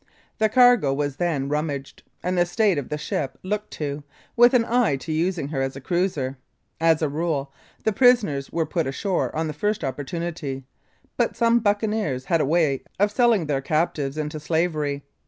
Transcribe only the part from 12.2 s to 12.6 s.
had a